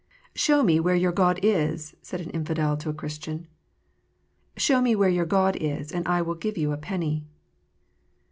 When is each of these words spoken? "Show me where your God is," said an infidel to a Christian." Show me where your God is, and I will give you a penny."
"Show 0.35 0.63
me 0.63 0.79
where 0.79 0.95
your 0.95 1.11
God 1.11 1.39
is," 1.43 1.93
said 2.01 2.21
an 2.21 2.31
infidel 2.31 2.75
to 2.75 2.89
a 2.89 2.93
Christian." 2.95 3.45
Show 4.57 4.81
me 4.81 4.95
where 4.95 5.09
your 5.11 5.27
God 5.27 5.55
is, 5.57 5.91
and 5.91 6.07
I 6.07 6.23
will 6.23 6.33
give 6.33 6.57
you 6.57 6.71
a 6.71 6.77
penny." 6.77 7.23